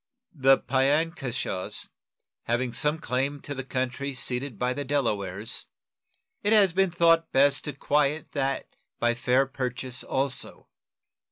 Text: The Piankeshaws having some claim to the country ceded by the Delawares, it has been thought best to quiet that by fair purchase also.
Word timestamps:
The 0.33 0.57
Piankeshaws 0.57 1.89
having 2.45 2.73
some 2.73 2.97
claim 2.97 3.39
to 3.41 3.53
the 3.53 3.63
country 3.63 4.15
ceded 4.15 4.57
by 4.57 4.73
the 4.73 4.83
Delawares, 4.83 5.67
it 6.41 6.53
has 6.53 6.73
been 6.73 6.89
thought 6.89 7.31
best 7.31 7.65
to 7.65 7.73
quiet 7.73 8.31
that 8.31 8.75
by 8.97 9.13
fair 9.13 9.45
purchase 9.45 10.03
also. 10.03 10.67